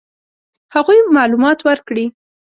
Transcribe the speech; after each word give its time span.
هغوی 0.75 0.99
معلومات 1.17 1.59
ورکړي. 1.67 2.05